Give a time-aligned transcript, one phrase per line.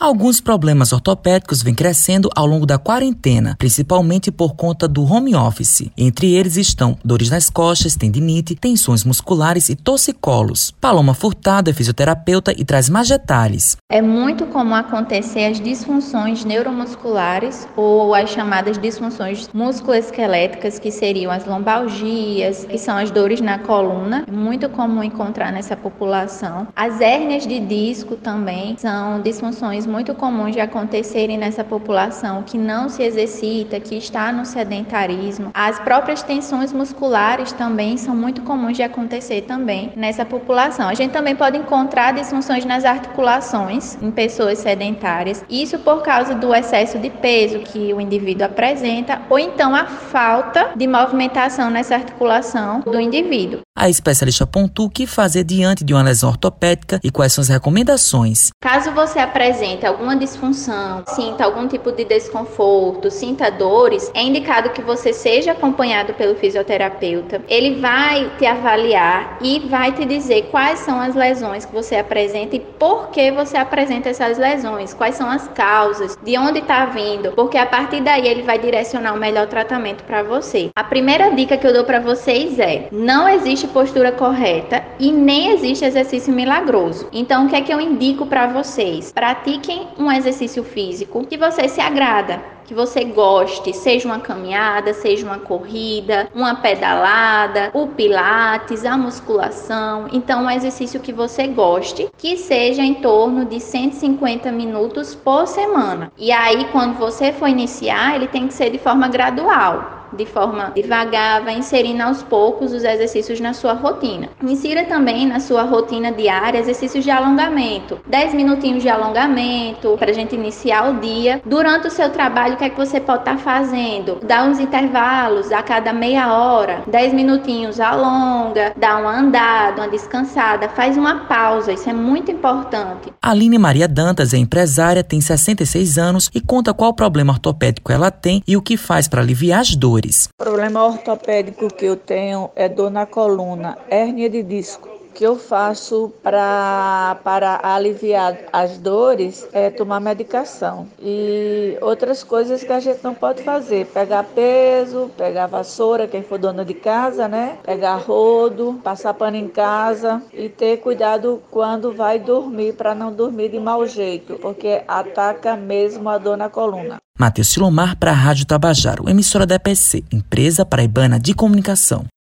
[0.00, 5.90] Alguns problemas ortopédicos vêm crescendo ao longo da quarentena, principalmente por conta do home office.
[5.98, 10.72] Entre eles estão dores nas costas, tendinite, tensões musculares e torcicolos.
[10.80, 13.76] Paloma Furtado é fisioterapeuta e traz mais detalhes.
[13.90, 21.44] É muito comum acontecer as disfunções neuromusculares ou as chamadas disfunções musculoesqueléticas, que seriam as
[21.44, 24.22] lombalgias, que são as dores na coluna.
[24.28, 26.68] É muito comum encontrar nessa população.
[26.76, 32.88] As hérnias de disco também são disfunções muito comuns de acontecerem nessa população que não
[32.88, 35.50] se exercita, que está no sedentarismo.
[35.54, 40.88] As próprias tensões musculares também são muito comuns de acontecer também nessa população.
[40.88, 46.54] A gente também pode encontrar disfunções nas articulações em pessoas sedentárias, isso por causa do
[46.54, 52.80] excesso de peso que o indivíduo apresenta ou então a falta de movimentação nessa articulação
[52.80, 53.67] do indivíduo.
[53.80, 57.48] A especialista pontua o que fazer diante de uma lesão ortopédica e quais são as
[57.48, 58.50] recomendações.
[58.60, 64.82] Caso você apresente alguma disfunção, sinta algum tipo de desconforto, sinta dores, é indicado que
[64.82, 67.40] você seja acompanhado pelo fisioterapeuta.
[67.46, 72.56] Ele vai te avaliar e vai te dizer quais são as lesões que você apresenta
[72.56, 77.30] e por que você apresenta essas lesões, quais são as causas, de onde está vindo,
[77.30, 80.68] porque a partir daí ele vai direcionar o melhor tratamento para você.
[80.74, 85.52] A primeira dica que eu dou para vocês é: não existe postura correta e nem
[85.52, 87.08] existe exercício milagroso.
[87.12, 89.12] Então, o que é que eu indico para vocês?
[89.12, 95.24] Pratiquem um exercício físico que você se agrada, que você goste, seja uma caminhada, seja
[95.24, 100.06] uma corrida, uma pedalada, o pilates, a musculação.
[100.12, 106.12] Então, um exercício que você goste, que seja em torno de 150 minutos por semana.
[106.18, 110.72] E aí, quando você for iniciar, ele tem que ser de forma gradual de forma
[110.74, 114.28] devagar, vai inserindo aos poucos os exercícios na sua rotina.
[114.42, 120.14] Insira também na sua rotina diária exercícios de alongamento, 10 minutinhos de alongamento para a
[120.14, 121.40] gente iniciar o dia.
[121.44, 124.18] Durante o seu trabalho, o que é que você pode estar tá fazendo?
[124.22, 130.68] Dá uns intervalos a cada meia hora, 10 minutinhos alonga, dá uma andada, uma descansada,
[130.68, 133.12] faz uma pausa, isso é muito importante.
[133.20, 138.42] Aline Maria Dantas é empresária, tem 66 anos e conta qual problema ortopédico ela tem
[138.46, 140.28] e o que faz para aliviar as dores dores.
[140.38, 144.97] O problema ortopédico que eu tenho é dor na coluna, hérnia de disco.
[145.18, 150.86] Que eu faço pra, para aliviar as dores é tomar medicação.
[151.02, 156.38] E outras coisas que a gente não pode fazer: pegar peso, pegar vassoura, quem for
[156.38, 157.58] dona de casa, né?
[157.64, 163.48] Pegar rodo, passar pano em casa e ter cuidado quando vai dormir, para não dormir
[163.48, 166.98] de mau jeito, porque ataca mesmo a dor na coluna.
[167.18, 172.06] Matheus Silomar para a Rádio Tabajaro, emissora da EPC, empresa paraibana de comunicação.